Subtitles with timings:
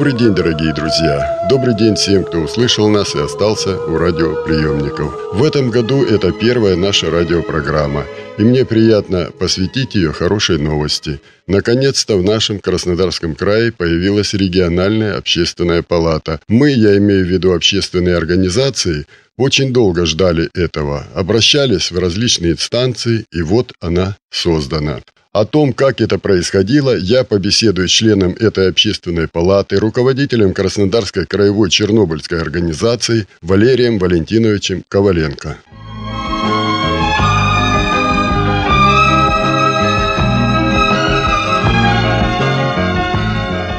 [0.00, 1.46] Добрый день, дорогие друзья!
[1.50, 5.34] Добрый день всем, кто услышал нас и остался у радиоприемников.
[5.34, 8.06] В этом году это первая наша радиопрограмма,
[8.38, 11.20] и мне приятно посвятить ее хорошей новости.
[11.46, 16.40] Наконец-то в нашем Краснодарском крае появилась региональная общественная палата.
[16.48, 19.04] Мы, я имею в виду общественные организации,
[19.36, 25.00] очень долго ждали этого, обращались в различные инстанции, и вот она создана.
[25.32, 31.70] О том, как это происходило, я побеседую с членом этой общественной палаты, руководителем Краснодарской краевой
[31.70, 35.56] Чернобыльской организации Валерием Валентиновичем Коваленко.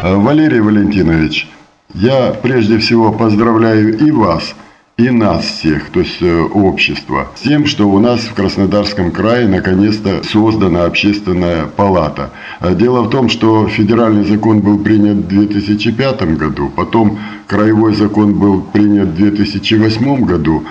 [0.03, 1.47] Валерий Валентинович,
[1.93, 4.55] я прежде всего поздравляю и вас–
[5.01, 9.47] и нас всех, то есть э, общество, с тем, что у нас в Краснодарском крае
[9.47, 12.31] наконец-то создана общественная палата.
[12.59, 18.35] А дело в том, что федеральный закон был принят в 2005 году, потом краевой закон
[18.35, 20.63] был принят в 2008 году,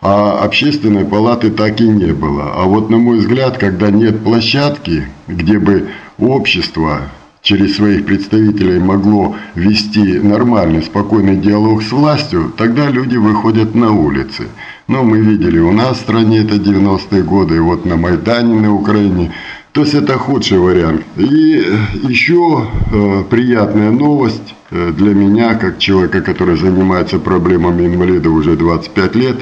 [0.00, 2.54] а общественной палаты так и не было.
[2.56, 7.02] А вот на мой взгляд, когда нет площадки, где бы общество
[7.46, 14.48] через своих представителей могло вести нормальный, спокойный диалог с властью, тогда люди выходят на улицы.
[14.88, 18.74] Но мы видели у нас в стране это 90-е годы, и вот на Майдане на
[18.74, 19.32] Украине.
[19.70, 21.02] То есть это худший вариант.
[21.16, 21.64] И
[22.02, 29.14] еще э, приятная новость э, для меня, как человека, который занимается проблемами инвалидов уже 25
[29.14, 29.36] лет,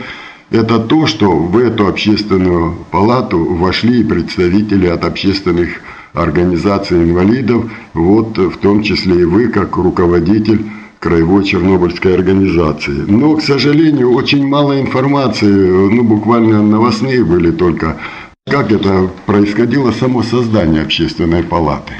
[0.50, 5.80] это то, что в эту общественную палату вошли представители от общественных
[6.14, 10.64] организации инвалидов, вот в том числе и вы, как руководитель
[11.00, 13.04] краевой чернобыльской организации.
[13.06, 17.98] Но, к сожалению, очень мало информации, ну, буквально новостные были только.
[18.46, 21.94] Как это происходило, само создание общественной палаты?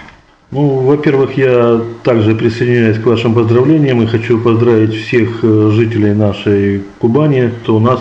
[0.50, 6.82] Ну, во-первых, я также присоединяюсь к вашим поздравлениям и хочу поздравить всех э, жителей нашей
[7.00, 8.00] Кубани, что у нас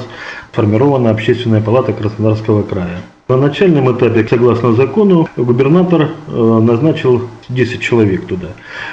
[0.51, 3.01] формирована общественная палата Краснодарского края.
[3.29, 8.49] На начальном этапе, согласно закону, губернатор э, назначил 10 человек туда.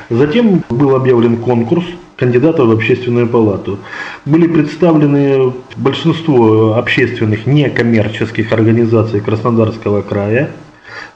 [0.08, 3.80] Затем был объявлен конкурс кандидатов в общественную палату.
[4.24, 10.50] Были представлены большинство общественных некоммерческих организаций Краснодарского края.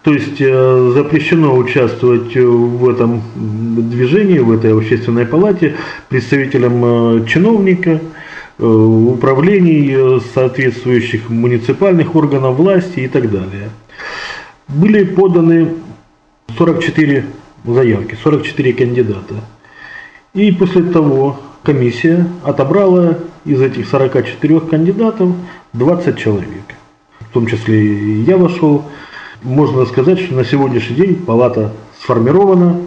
[0.02, 5.76] То есть э, запрещено участвовать в этом движении, в этой общественной палате
[6.08, 8.00] представителям э, чиновника,
[8.58, 13.70] управлений э, соответствующих муниципальных органов власти и так далее.
[14.68, 15.74] Были поданы
[16.56, 17.24] 44
[17.64, 19.34] заявки, 44 кандидата.
[20.34, 25.30] И после того комиссия отобрала из этих 44 кандидатов
[25.72, 26.64] 20 человек.
[27.20, 28.84] В том числе и я вошел.
[29.42, 32.80] Можно сказать, что на сегодняшний день палата сформирована,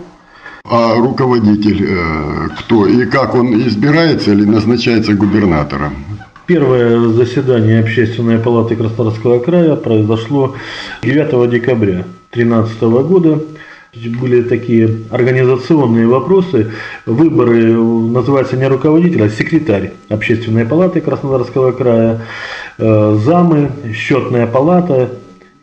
[0.69, 5.94] а руководитель э, кто и как он избирается или назначается губернатором?
[6.45, 10.55] Первое заседание Общественной палаты Краснодарского края произошло
[11.01, 13.39] 9 декабря 2013 года.
[14.19, 16.72] Были такие организационные вопросы.
[17.05, 22.22] Выборы называется не руководитель, а секретарь Общественной палаты Краснодарского края,
[22.78, 25.11] э, замы, счетная палата,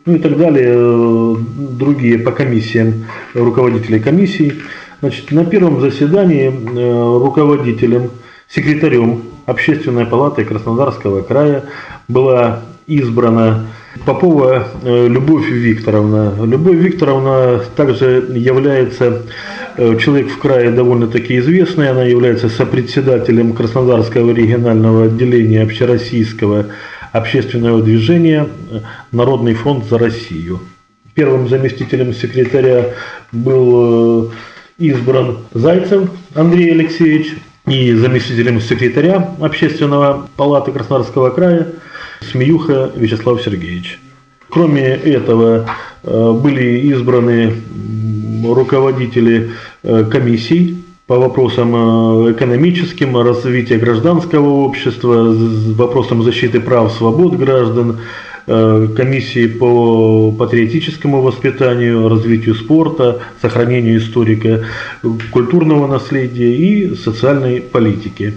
[0.05, 1.35] ну и так далее, э,
[1.79, 4.53] другие по комиссиям, руководители комиссий.
[5.05, 8.09] Значит, на первом заседании э, руководителем,
[8.49, 11.65] секретарем Общественной палаты Краснодарского края
[12.07, 13.67] была избрана
[14.03, 16.33] Попова э, Любовь Викторовна.
[16.43, 19.21] Любовь Викторовна также является
[19.77, 21.91] э, человек в крае довольно-таки известный.
[21.91, 26.65] Она является сопредседателем Краснодарского регионального отделения общероссийского
[27.11, 28.47] общественного движения
[29.11, 30.61] «Народный фронт за Россию».
[31.13, 32.95] Первым заместителем секретаря
[33.31, 34.33] был
[34.77, 37.35] избран Зайцев Андрей Алексеевич
[37.67, 41.69] и заместителем секретаря Общественного палаты Краснодарского края
[42.21, 43.99] Смеюха Вячеслав Сергеевич.
[44.49, 45.67] Кроме этого,
[46.03, 47.53] э, были избраны
[48.45, 49.51] руководители
[49.83, 55.33] э, комиссий по вопросам э, экономическим, развития гражданского общества,
[55.73, 57.99] вопросам защиты прав, свобод граждан,
[58.45, 64.65] комиссии по патриотическому воспитанию, развитию спорта, сохранению историка
[65.31, 68.33] культурного наследия и социальной политики.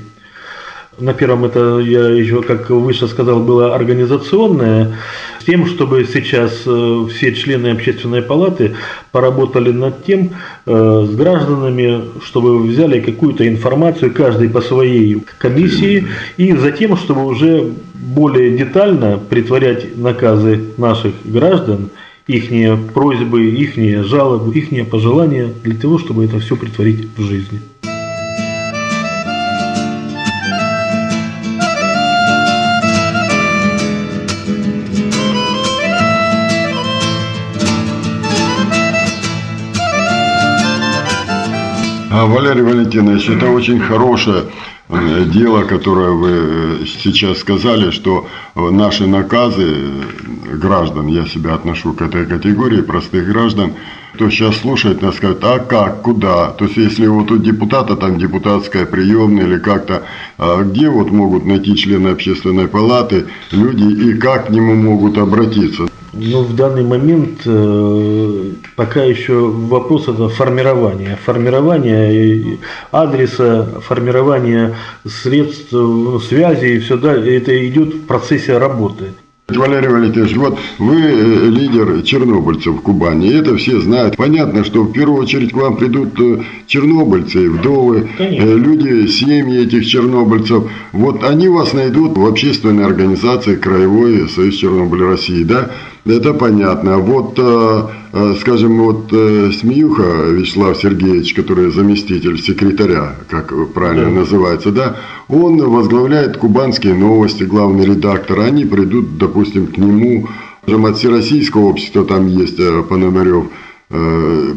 [1.00, 4.96] На первом это, я еще, как выше сказал, было организационное,
[5.40, 8.74] с тем, чтобы сейчас э, все члены общественной палаты
[9.12, 10.30] поработали над тем
[10.66, 17.72] э, с гражданами, чтобы взяли какую-то информацию, каждый по своей комиссии, и затем, чтобы уже
[17.94, 21.90] более детально притворять наказы наших граждан,
[22.26, 22.50] их
[22.92, 27.60] просьбы, их жалобы, их пожелания для того, чтобы это все притворить в жизнь.
[42.18, 44.46] А, Валерий Валентинович, это очень хорошее
[44.88, 48.26] э, дело, которое вы э, сейчас сказали, что
[48.56, 49.76] э, наши наказы
[50.54, 53.74] граждан, я себя отношу к этой категории простых граждан,
[54.14, 56.50] кто сейчас слушает нас, скажет, а как, куда?
[56.50, 60.02] То есть, если вот у депутата там депутатская приемная или как-то,
[60.38, 65.87] а где вот могут найти члены общественной палаты люди и как к нему могут обратиться?
[66.12, 71.18] Ну, в данный момент э, пока еще вопрос это формирование.
[71.22, 72.58] Формирование
[72.90, 74.74] адреса, формирование
[75.06, 75.70] средств
[76.26, 77.36] связи и все далее.
[77.36, 79.12] Это идет в процессе работы.
[79.48, 84.14] Валерий Валентинович, вот вы э, лидер чернобыльцев в Кубани, это все знают.
[84.18, 88.44] Понятно, что в первую очередь к вам придут э, чернобыльцы, вдовы, Конечно.
[88.44, 90.64] люди, семьи этих чернобыльцев.
[90.92, 95.70] Вот они вас найдут в общественной организации Краевой Союз Чернобыля России, да?
[96.08, 96.96] Это понятно.
[96.98, 97.82] Вот, э,
[98.14, 104.20] э, скажем, вот э, Смеюха Вячеслав Сергеевич, который заместитель секретаря, как правильно да.
[104.20, 104.96] называется, да,
[105.28, 108.40] он возглавляет кубанские новости, главный редактор.
[108.40, 110.28] Они придут, допустим, к нему,
[110.66, 112.58] от Всероссийского общества там есть
[112.88, 113.44] Пономарев,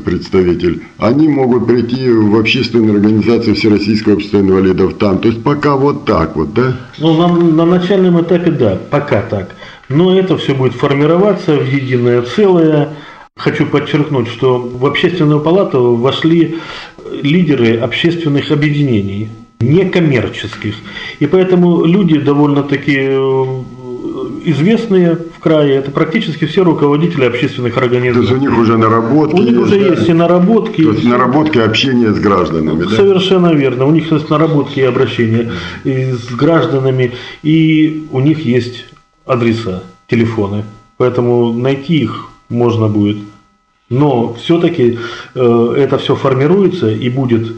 [0.04, 5.20] представитель, они могут прийти в общественную организацию Всероссийского общества инвалидов там.
[5.20, 6.76] То есть пока вот так вот, да?
[6.98, 9.56] Ну, на, на начальном этапе да, пока так.
[9.92, 12.90] Но это все будет формироваться в единое целое.
[13.36, 16.60] Хочу подчеркнуть, что в общественную палату вошли
[17.22, 19.30] лидеры общественных объединений,
[19.60, 20.76] некоммерческих.
[21.20, 23.46] И поэтому люди довольно-таки э,
[24.46, 28.28] известные в крае, это практически все руководители общественных организаций.
[28.28, 29.96] То есть у них уже наработки У них есть, уже да?
[29.96, 30.84] есть и наработки.
[30.84, 32.96] То есть наработки общения с гражданами, да?
[32.96, 33.86] Совершенно верно.
[33.86, 35.52] У них есть наработки и обращения
[35.84, 37.14] и с гражданами,
[37.44, 38.86] и у них есть
[39.26, 40.64] адреса, телефоны.
[40.98, 43.18] Поэтому найти их можно будет.
[43.90, 45.00] Но все-таки
[45.36, 47.54] э, это все формируется и будет.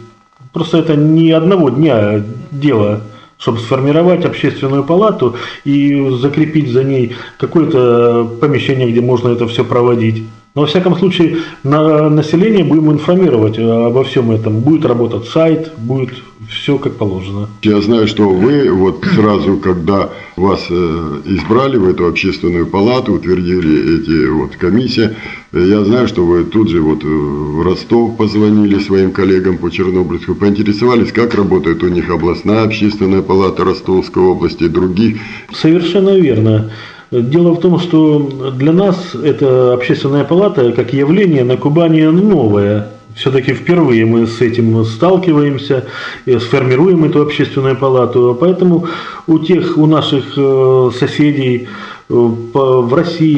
[0.52, 3.02] Просто это не одного дня дело,
[3.38, 10.24] чтобы сформировать общественную палату и закрепить за ней какое-то помещение, где можно это все проводить.
[10.56, 14.60] Но, во всяком случае, на население будем информировать обо всем этом.
[14.60, 16.12] Будет работать сайт, будет
[16.48, 17.50] все как положено.
[17.64, 24.02] Я знаю, что вы вот сразу, когда вас э, избрали в эту общественную палату, утвердили
[24.02, 25.10] эти вот комиссии,
[25.54, 31.12] я знаю, что вы тут же вот в Ростов позвонили своим коллегам по Чернобыльску, поинтересовались,
[31.12, 35.18] как работает у них областная общественная палата Ростовской области и других.
[35.52, 36.72] Совершенно верно.
[37.14, 42.90] Дело в том, что для нас эта общественная палата как явление на Кубани новое.
[43.16, 45.86] Все-таки впервые мы с этим сталкиваемся,
[46.26, 48.36] сформируем эту общественную палату.
[48.40, 48.88] Поэтому
[49.28, 51.68] у тех, у наших э, соседей
[52.10, 53.38] э, в России,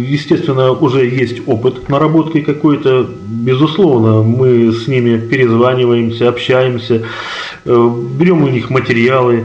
[0.00, 3.06] естественно, уже есть опыт наработки какой-то.
[3.28, 7.02] Безусловно, мы с ними перезваниваемся, общаемся,
[7.66, 9.44] э, берем у них материалы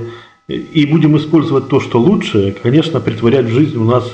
[0.50, 4.12] и будем использовать то, что лучше, конечно, притворять в жизнь у нас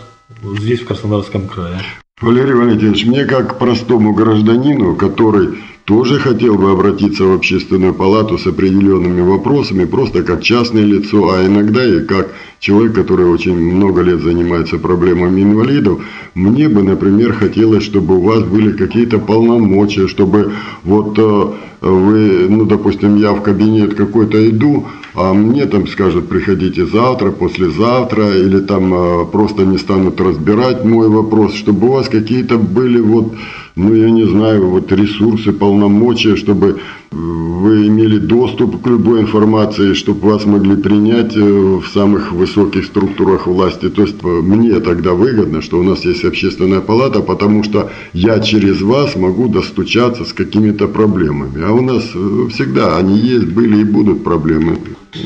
[0.60, 1.80] здесь, в Краснодарском крае.
[2.22, 8.48] Валерий Валентинович, мне как простому гражданину, который тоже хотел бы обратиться в общественную палату с
[8.48, 14.22] определенными вопросами, просто как частное лицо, а иногда и как человек, который очень много лет
[14.22, 16.02] занимается проблемами инвалидов,
[16.34, 22.66] мне бы, например, хотелось, чтобы у вас были какие-то полномочия, чтобы вот э, вы, ну,
[22.66, 28.94] допустим, я в кабинет какой-то иду, а мне там скажут, приходите завтра, послезавтра, или там
[28.94, 33.34] э, просто не станут разбирать мой вопрос, чтобы у вас какие-то были вот
[33.76, 36.80] ну, я не знаю, вот ресурсы, полномочия, чтобы
[37.16, 43.48] вы имели доступ к любой информации, чтобы вас могли принять э, в самых высоких структурах
[43.48, 43.90] власти.
[43.90, 48.40] То есть э, мне тогда выгодно, что у нас есть общественная палата, потому что я
[48.40, 51.64] через вас могу достучаться с какими-то проблемами.
[51.64, 54.78] А у нас э, всегда они есть, были и будут проблемы.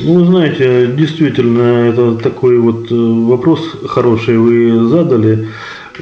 [0.04, 5.48] Ну, знаете, действительно, это такой вот вопрос хороший вы задали.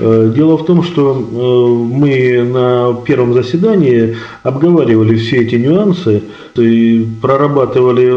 [0.01, 6.23] Э, дело в том, что э, мы на первом заседании обговаривали все эти нюансы
[6.57, 8.13] и прорабатывали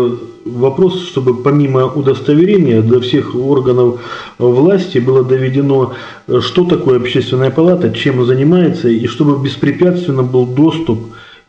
[0.46, 4.02] вопрос, чтобы помимо удостоверения для всех органов
[4.38, 5.94] власти было доведено,
[6.40, 11.00] что такое общественная палата, чем занимается, и чтобы беспрепятственно был доступ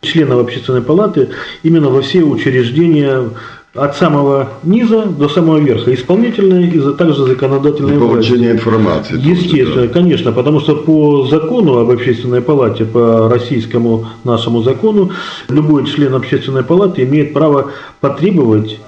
[0.03, 1.31] членов общественной палаты
[1.63, 3.31] именно во все учреждения
[3.75, 8.29] от самого низа до самого верха, исполнительная и также законодательная власть.
[8.29, 9.19] Получение информации.
[9.19, 9.95] Естественно, тоже, да.
[9.95, 15.11] конечно, потому что по закону об общественной палате, по российскому нашему закону,
[15.49, 18.79] любой член общественной палаты имеет право потребовать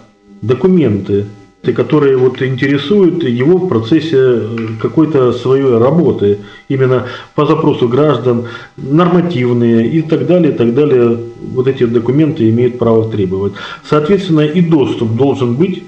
[0.42, 1.26] документы
[1.72, 4.48] которые вот интересуют его в процессе э,
[4.80, 11.18] какой-то своей работы, именно по запросу граждан, нормативные и так далее, и так далее,
[11.54, 13.54] вот эти документы имеют право требовать.
[13.88, 15.82] Соответственно, и доступ должен быть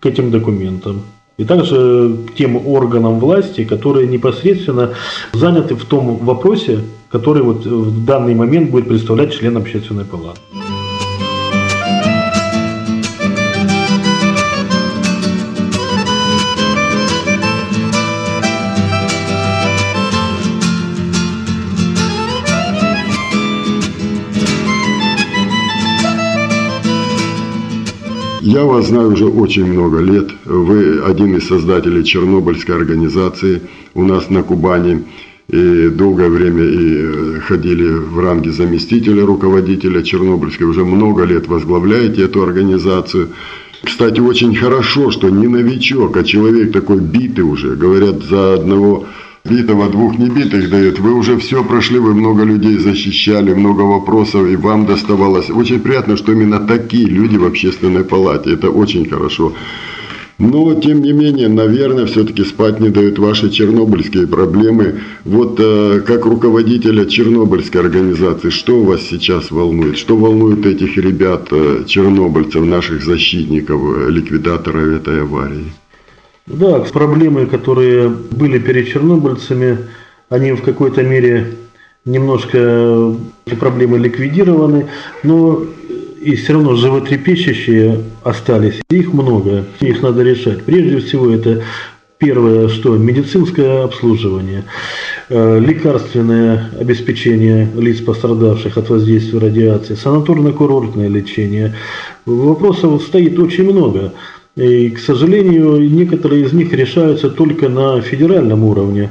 [0.00, 1.02] к этим документам.
[1.36, 4.90] И также к тем органам власти, которые непосредственно
[5.32, 10.40] заняты в том вопросе, который вот в данный момент будет представлять член общественной палаты.
[28.46, 30.28] Я вас знаю уже очень много лет.
[30.44, 33.62] Вы один из создателей Чернобыльской организации
[33.94, 35.04] у нас на Кубани.
[35.48, 40.64] И долгое время и э, ходили в ранге заместителя руководителя Чернобыльской.
[40.64, 43.30] Уже много лет возглавляете эту организацию.
[43.82, 47.76] Кстати, очень хорошо, что не новичок, а человек такой битый уже.
[47.76, 49.06] Говорят, за одного
[49.44, 50.98] битого двух небитых дает.
[50.98, 55.50] Вы уже все прошли, вы много людей защищали, много вопросов, и вам доставалось.
[55.50, 58.54] Очень приятно, что именно такие люди в общественной палате.
[58.54, 59.52] Это очень хорошо.
[60.38, 65.00] Но, тем не менее, наверное, все-таки спать не дают ваши чернобыльские проблемы.
[65.24, 69.96] Вот э, как руководителя Чернобыльской организации, что вас сейчас волнует?
[69.96, 75.66] Что волнует этих ребят, э, чернобыльцев, наших защитников, э, ликвидаторов этой аварии?
[76.46, 79.78] Да, проблемы, которые были перед чернобыльцами,
[80.28, 81.54] они в какой-то мере
[82.04, 83.14] немножко
[83.46, 84.88] эти проблемы ликвидированы,
[85.22, 85.62] но
[86.20, 88.80] и все равно животрепещущие остались.
[88.90, 90.64] Их много, их надо решать.
[90.64, 91.62] Прежде всего это
[92.18, 94.64] первое, что медицинское обслуживание,
[95.28, 101.74] э, лекарственное обеспечение лиц, пострадавших от воздействия радиации, санаторно-курортное лечение.
[102.26, 104.12] Вопросов стоит очень много.
[104.56, 109.10] И, к сожалению, некоторые из них решаются только на федеральном уровне.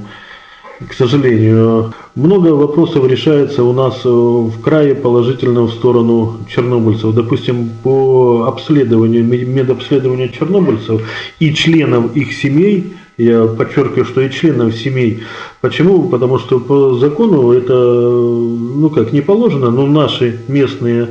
[0.87, 7.13] К сожалению, много вопросов решается у нас в крае положительно в сторону чернобыльцев.
[7.13, 11.01] Допустим, по обследованию, медобследованию чернобыльцев
[11.39, 15.23] и членов их семей, я подчеркиваю, что и членов семей.
[15.61, 16.09] Почему?
[16.09, 21.07] Потому что по закону это, ну как, не положено, но наши местные э,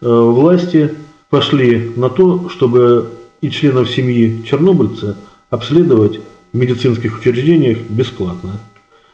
[0.00, 0.90] власти
[1.30, 5.16] пошли на то, чтобы и членов семьи чернобыльца
[5.50, 6.20] обследовать
[6.52, 8.60] в медицинских учреждениях бесплатно.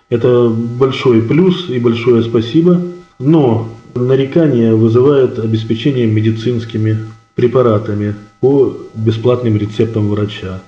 [0.08, 2.82] Это большой плюс и большое спасибо,
[3.18, 6.98] но нарекания вызывает обеспечение медицинскими
[7.34, 10.62] препаратами по бесплатным рецептам врача.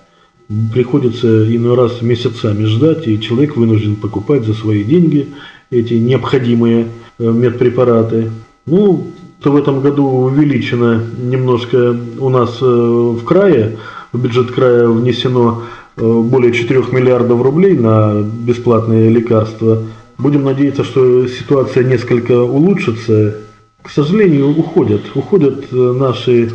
[0.72, 5.28] Приходится иной раз месяцами ждать, и человек вынужден покупать за свои деньги
[5.70, 8.30] эти необходимые э, медпрепараты.
[8.66, 9.08] Ну,
[9.44, 13.76] то в этом году увеличено немножко у нас э, в крае,
[14.10, 15.64] в бюджет края внесено
[15.98, 19.82] э, более 4 миллиардов рублей на бесплатные лекарства.
[20.16, 23.34] Будем надеяться, что ситуация несколько улучшится.
[23.82, 25.02] К сожалению, уходят.
[25.14, 26.50] Уходят э, наши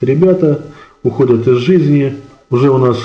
[0.00, 0.64] ребята,
[1.02, 2.16] уходят из жизни.
[2.48, 2.96] Уже у нас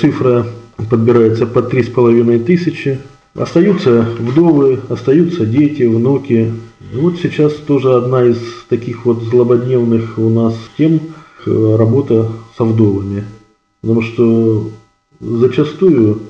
[0.00, 0.46] цифра
[0.90, 2.98] подбирается по 3,5 тысячи.
[3.34, 6.52] Остаются вдовы, остаются дети, внуки.
[6.92, 11.00] Вот сейчас тоже одна из таких вот злободневных у нас тем–
[11.48, 13.24] работа со вдовами.
[13.80, 14.70] Потому что
[15.20, 16.20] зачастую,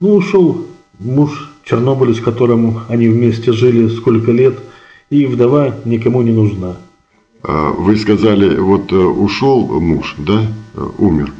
[0.00, 0.66] ну, ушел
[0.98, 4.58] муж Чернобыль, с которым они вместе жили сколько лет,
[5.10, 6.76] и вдова никому не нужна.
[7.42, 11.32] А вы сказали, вот э, ушел муж, да, э, умер.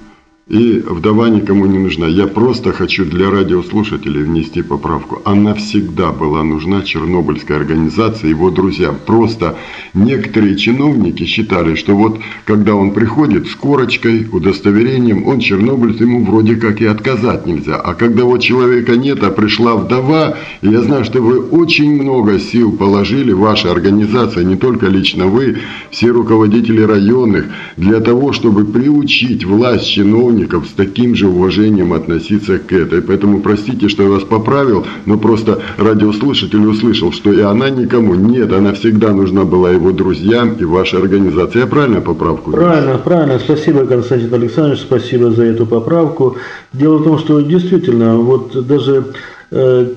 [0.53, 2.07] И вдова никому не нужна.
[2.07, 5.23] Я просто хочу для радиослушателей внести поправку.
[5.25, 8.97] Она всегда была нужна Чернобыльской организации, его друзьям.
[9.07, 9.57] Просто
[9.95, 16.57] некоторые чиновники считали, что вот когда он приходит с корочкой, удостоверением, он чернобыльц, ему вроде
[16.57, 17.77] как и отказать нельзя.
[17.77, 22.73] А когда вот человека нет, а пришла вдова, я знаю, что вы очень много сил
[22.73, 27.47] положили, ваша организация, не только лично вы, все руководители районных,
[27.79, 33.03] для того, чтобы приучить власть чиновников чиновников с таким же уважением относиться к этой.
[33.03, 38.15] Поэтому простите, что я вас поправил, но просто радиослушатель услышал, что и она никому.
[38.15, 41.61] Нет, она всегда нужна была его друзьям и вашей организации.
[41.61, 42.51] Я правильно поправку?
[42.51, 43.39] Правильно, правильно.
[43.39, 46.37] Спасибо, Константин Александрович, спасибо за эту поправку.
[46.73, 49.05] Дело в том, что действительно, вот даже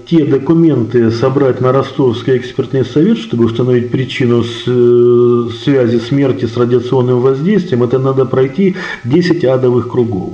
[0.06, 6.58] те документы собрать на Ростовский экспертный совет, чтобы установить причину с, э, связи смерти с
[6.58, 10.34] радиационным воздействием, это надо пройти 10 адовых кругов.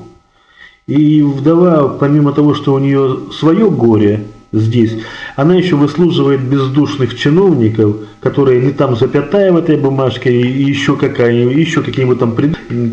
[0.87, 4.97] И вдова, помимо того, что у нее свое горе здесь,
[5.35, 11.31] она еще выслуживает бездушных чиновников, которые не там запятая в этой бумажке, и еще какая
[11.31, 12.35] еще какие-нибудь там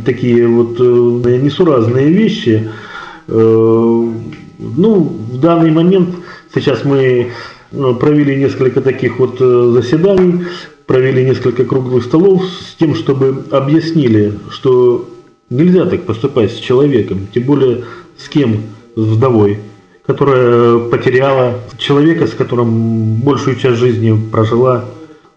[0.04, 2.68] такие вот э, несуразные вещи.
[4.58, 6.16] Ну, в данный момент
[6.52, 7.30] сейчас мы
[7.70, 10.46] э, провели несколько таких вот э, заседаний,
[10.86, 15.08] провели несколько круглых столов с тем, чтобы объяснили, что
[15.48, 17.84] нельзя так поступать с человеком, тем более
[18.16, 18.62] с кем,
[18.96, 19.58] с вдовой,
[20.04, 24.86] которая потеряла человека, с которым большую часть жизни прожила.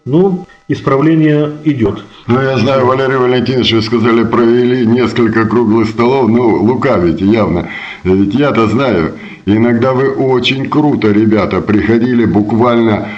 [0.04, 2.04] Ну, исправление идет.
[2.26, 7.68] Ну, я знаю, Валерий Валентинович, вы сказали, провели несколько круглых столов, ну, лукавите явно.
[8.04, 9.14] Ведь я-то знаю,
[9.46, 13.08] иногда вы очень круто, ребята, приходили буквально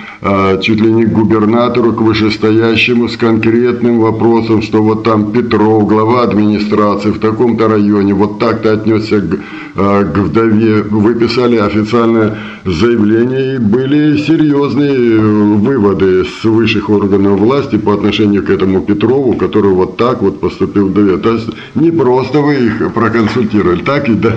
[0.62, 6.22] чуть ли не к губернатору, к вышестоящему с конкретным вопросом, что вот там Петров, глава
[6.22, 9.38] администрации в таком-то районе, вот так-то отнесся к,
[9.76, 10.82] э, к вдове.
[10.82, 18.80] Вы официальное заявление и были серьезные выводы с высших органов власти по отношению к этому
[18.80, 21.18] Петрову, который вот так вот поступил вдове.
[21.18, 24.32] То есть не просто вы их проконсультировали, так и да?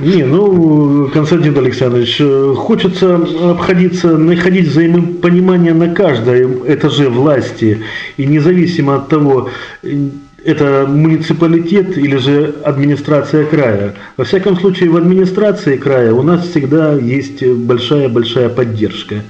[0.00, 2.20] Не, ну, Константин Александрович,
[2.56, 3.20] хочется
[3.50, 7.82] обходиться, находить взаимопонимание на каждом этаже власти,
[8.16, 9.50] и независимо от того,
[10.44, 13.94] это муниципалитет или же администрация края.
[14.16, 19.22] Во всяком случае, в администрации края у нас всегда есть большая-большая поддержка.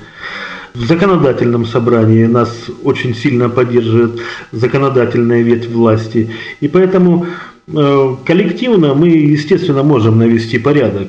[0.74, 4.20] В законодательном собрании нас очень сильно поддерживает
[4.52, 6.30] законодательная ветвь власти.
[6.60, 7.26] И поэтому
[7.66, 11.08] э, коллективно мы, естественно, можем навести порядок.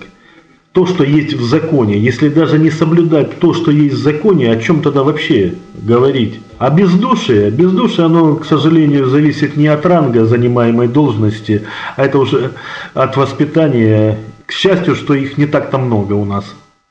[0.72, 4.56] То, что есть в законе, если даже не соблюдать то, что есть в законе, о
[4.56, 6.40] чем тогда вообще говорить?
[6.60, 11.64] А бездушие, бездушие, оно, к сожалению, зависит не от ранга занимаемой должности,
[11.98, 12.52] а это уже
[12.94, 14.20] от воспитания.
[14.46, 16.46] К счастью, что их не так-то много у нас.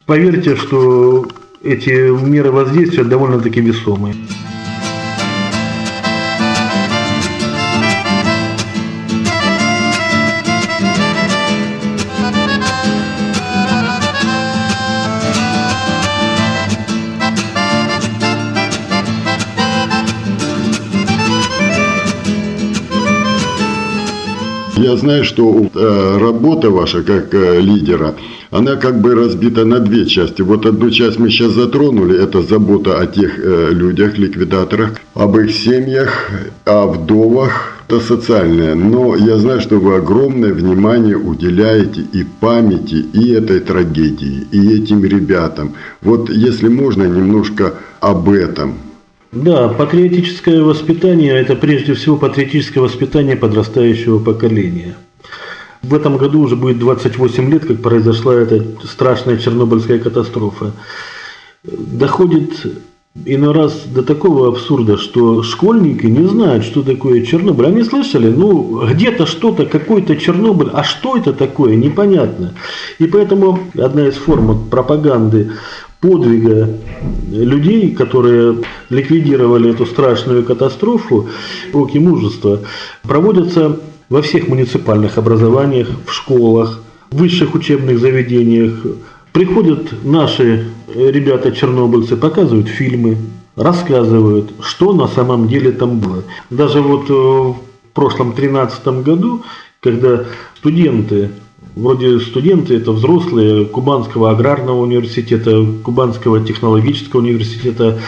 [0.05, 1.27] Поверьте, что
[1.62, 4.14] эти меры воздействия довольно-таки весомые.
[24.81, 28.14] Я знаю, что э, работа ваша как э, лидера,
[28.51, 30.40] она как бы разбита на две части.
[30.40, 35.55] Вот одну часть мы сейчас затронули, это забота о тех э, людях, ликвидаторах, об их
[35.55, 36.31] семьях,
[36.64, 38.75] о вдовах, это социальное.
[38.75, 45.05] Но я знаю, что вы огромное внимание уделяете и памяти, и этой трагедии, и этим
[45.05, 45.75] ребятам.
[46.01, 48.89] Вот если можно, немножко об этом.
[49.33, 54.97] Да, патриотическое воспитание– это прежде всего патриотическое воспитание подрастающего поколения.
[55.83, 60.73] В этом году уже будет 28 лет, как произошла эта страшная Чернобыльская катастрофа.
[61.62, 62.66] Доходит
[63.25, 67.66] иной раз до такого абсурда, что школьники не знают, что такое Чернобыль.
[67.66, 72.55] Они слышали, ну, где-то что-то, какой-то Чернобыль, а что это такое, непонятно.
[72.99, 75.53] И поэтому одна из форм пропаганды
[76.01, 76.69] подвига
[77.31, 78.59] людей, которые
[78.89, 81.29] ликвидировали эту страшную катастрофу,
[81.73, 82.61] уроки мужества,
[83.03, 88.75] проводятся во всех муниципальных образованиях, в школах, в высших учебных заведениях.
[89.33, 93.17] Приходят наши ребята-чернобыльцы, показывают фильмы,
[93.55, 96.25] рассказывают, что на самом деле там было.
[96.49, 99.43] Даже вот э, в прошлом 2013 году,
[99.81, 100.25] когда
[100.57, 101.31] студенты
[101.76, 108.00] Вроде студенты это взрослые Кубанского аграрного университета, Кубанского технологического университета,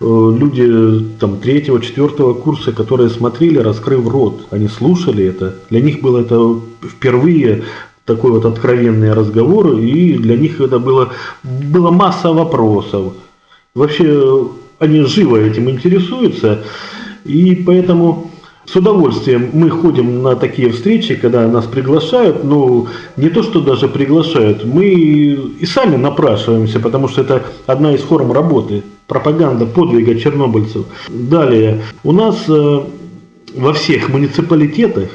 [0.00, 5.54] э, люди там третьего, четвертого курса, которые смотрели, раскрыв рот, они слушали это.
[5.70, 7.64] Для них было это впервые
[8.04, 13.14] такой вот откровенный разговор, и для них это было, было масса вопросов.
[13.74, 14.48] Вообще
[14.78, 16.64] они живо этим интересуются,
[17.24, 18.30] и поэтому
[18.66, 23.88] с удовольствием мы ходим на такие встречи, когда нас приглашают, но не то, что даже
[23.88, 30.84] приглашают, мы и сами напрашиваемся, потому что это одна из форм работы, пропаганда подвига чернобыльцев.
[31.08, 32.80] Далее, у нас э,
[33.54, 35.10] во всех муниципалитетах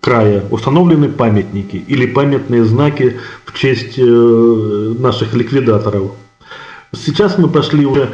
[0.00, 6.12] края установлены памятники или памятные знаки в честь э, наших ликвидаторов.
[6.94, 8.10] Сейчас мы пошли уже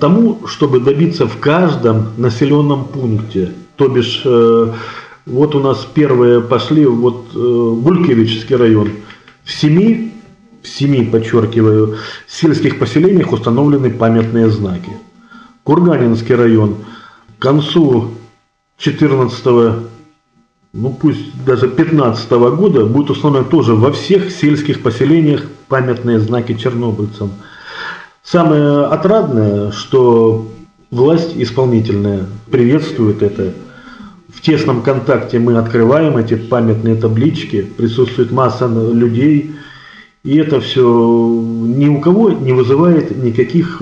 [0.00, 3.52] тому, чтобы добиться в каждом населенном пункте.
[3.76, 4.72] То бишь, э,
[5.26, 8.90] вот у нас первые пошли, вот э, Гулькевичский район.
[9.44, 10.12] В семи,
[10.62, 14.90] в семи, подчеркиваю, сельских поселениях установлены памятные знаки.
[15.64, 16.76] Курганинский район.
[17.38, 18.10] К концу
[18.78, 19.88] 14
[20.72, 27.32] ну пусть даже 15 года будет установлено тоже во всех сельских поселениях памятные знаки чернобыльцам.
[28.30, 30.48] Самое отрадное, что
[30.90, 33.54] власть исполнительная приветствует это.
[34.28, 39.54] В тесном контакте мы открываем эти памятные таблички, присутствует масса людей,
[40.24, 43.80] и это все ни у кого не вызывает никаких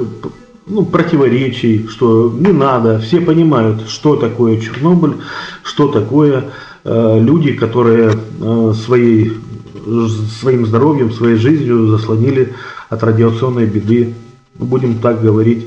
[0.68, 5.14] ну, противоречий, что не надо, все понимают, что такое Чернобыль,
[5.64, 6.44] что такое
[6.84, 9.32] э, люди, которые э, своей,
[10.40, 12.54] своим здоровьем, своей жизнью заслонили
[12.88, 14.14] от радиационной беды
[14.58, 15.66] будем так говорить,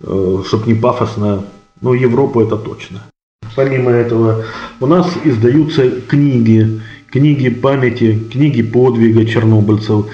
[0.00, 1.44] э, чтобы не пафосно,
[1.80, 3.02] но Европу это точно.
[3.54, 4.44] Помимо этого,
[4.80, 10.06] у нас издаются книги, книги памяти, книги подвига чернобыльцев.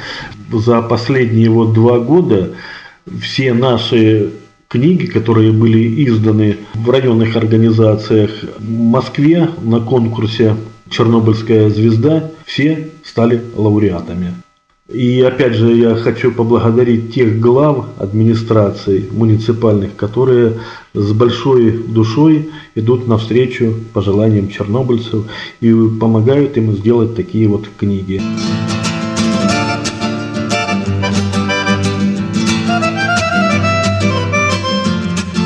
[0.53, 2.51] За последние вот два года
[3.21, 4.33] все наши
[4.69, 10.57] книги, которые были изданы в районных организациях в Москве на конкурсе
[10.89, 14.35] «Чернобыльская звезда», все стали лауреатами.
[14.93, 20.59] И опять же я хочу поблагодарить тех глав администраций муниципальных, которые
[20.93, 25.25] с большой душой идут навстречу пожеланиям чернобыльцев
[25.61, 28.21] и помогают им сделать такие вот книги.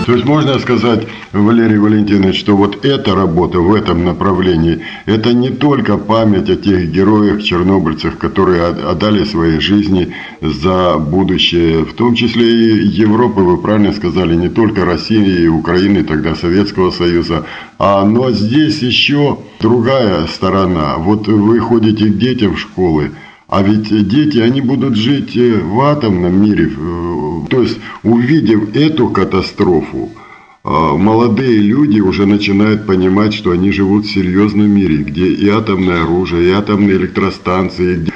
[0.07, 5.51] То есть можно сказать, Валерий Валентинович, что вот эта работа в этом направлении, это не
[5.51, 12.47] только память о тех героях, чернобыльцах, которые отдали свои жизни за будущее, в том числе
[12.47, 17.45] и Европы, вы правильно сказали, не только России и Украины, тогда Советского Союза,
[17.81, 20.99] а, но здесь еще другая сторона.
[20.99, 23.11] Вот вы ходите к детям в школы,
[23.49, 26.69] а ведь дети, они будут жить э, в атомном мире.
[26.77, 30.11] Э, то есть, увидев эту катастрофу,
[30.65, 36.03] э, молодые люди уже начинают понимать, что они живут в серьезном мире, где и атомное
[36.03, 38.09] оружие, и атомные электростанции.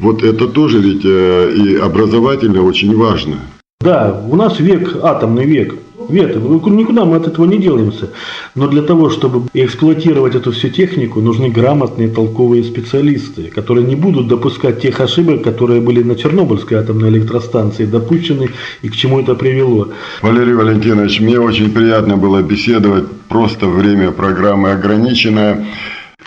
[0.00, 3.36] Вот это тоже ведь и образовательно очень важно.
[3.80, 5.76] Да, у нас век, атомный век.
[6.08, 6.38] Вето,
[6.70, 8.10] никуда мы от этого не делаемся.
[8.54, 14.28] Но для того, чтобы эксплуатировать эту всю технику, нужны грамотные толковые специалисты, которые не будут
[14.28, 18.50] допускать тех ошибок, которые были на Чернобыльской атомной электростанции допущены
[18.82, 19.88] и к чему это привело.
[20.22, 25.66] Валерий Валентинович, мне очень приятно было беседовать, просто время программы ограниченное.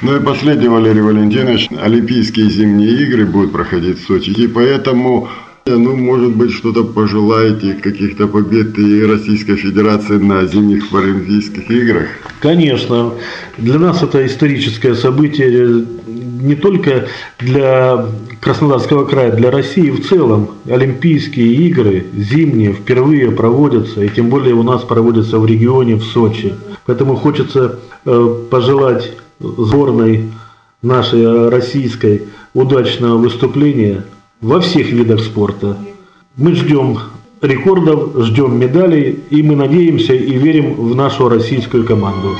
[0.01, 5.29] Ну и последний, Валерий Валентинович, Олимпийские зимние игры будут проходить в Сочи, и поэтому
[5.67, 12.07] ну, может быть, что-то пожелаете, каких-то побед и Российской Федерации на зимних Паралимпийских играх?
[12.39, 13.13] Конечно.
[13.57, 17.07] Для нас это историческое событие не только
[17.39, 18.05] для
[18.41, 20.49] Краснодарского края, для России в целом.
[20.69, 26.53] Олимпийские игры зимние впервые проводятся, и тем более у нас проводятся в регионе, в Сочи.
[26.85, 30.29] Поэтому хочется э, пожелать сборной
[30.83, 32.21] нашей российской
[32.53, 34.03] удачного выступления–
[34.41, 35.77] во всех видах спорта.
[36.37, 36.99] Мы ждем
[37.41, 42.35] рекордов, ждем медалей, и мы надеемся и верим в нашу российскую команду.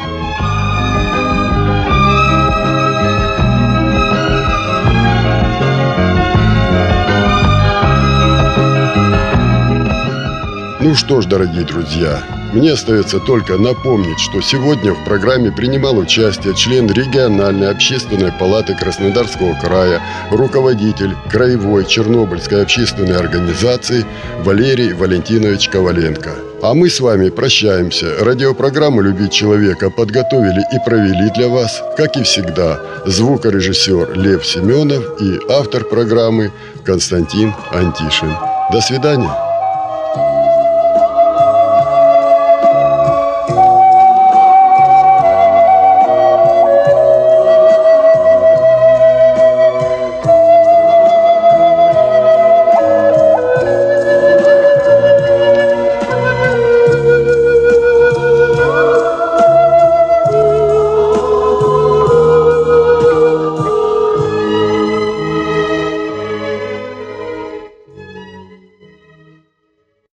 [10.82, 16.56] Ну что ж, дорогие друзья, мне остается только напомнить, что сегодня в программе принимал участие
[16.56, 24.06] член региональной общественной палаты Краснодарского края, руководитель Краевой Чернобыльской общественной организации
[24.44, 26.32] Валерий Валентинович Коваленко.
[26.62, 28.24] А мы с вами прощаемся.
[28.24, 35.40] Радиопрограмму «Любить человека» подготовили и провели для вас, как и всегда, звукорежиссер Лев Семенов и
[35.50, 36.54] автор программы
[36.86, 38.34] Константин Антишин.
[38.72, 39.45] До свидания.